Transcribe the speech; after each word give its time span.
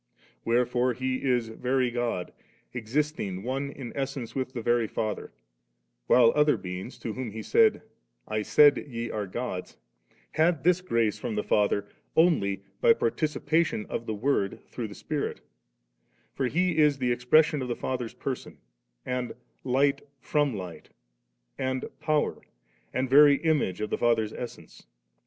Wherefore 0.43 0.93
He 0.93 1.21
is 1.21 1.49
very 1.49 1.91
God, 1.91 2.33
existing 2.73 3.43
one" 3.43 3.69
in 3.69 3.95
essence 3.95 4.33
with 4.33 4.51
the 4.53 4.63
veiy 4.63 4.89
Father; 4.89 5.31
while 6.07 6.33
other 6.35 6.57
beings, 6.57 6.97
to 6.97 7.13
whom 7.13 7.29
He 7.29 7.43
said,' 7.43 7.83
I 8.37 8.41
said 8.41 8.79
ye 8.87 9.11
are 9.11 9.27
GodsS' 9.27 9.75
had 10.31 10.63
this 10.63 10.81
grace 10.81 11.19
from 11.19 11.35
the 11.35 11.43
Father, 11.43 11.85
only 12.15 12.63
by 12.81 12.95
partici 12.95 13.39
pation 13.39 13.85
* 13.85 13.89
of 13.95 14.07
the 14.07 14.15
Word, 14.15 14.63
through 14.65 14.87
the 14.87 14.95
Spirit 14.95 15.41
For 16.33 16.47
He 16.47 16.79
is 16.79 16.97
the 16.97 17.11
expression 17.11 17.61
of 17.61 17.67
the 17.67 17.75
Father's 17.75 18.15
Person, 18.15 18.57
and 19.05 19.35
Light 19.63 20.01
from 20.19 20.55
Light, 20.55 20.89
and 21.59 21.85
Power, 21.99 22.41
and 22.91 23.07
very 23.07 23.35
Image 23.43 23.81
of 23.81 23.91
the 23.91 23.99
Father's 23.99 24.33
essence. 24.33 24.87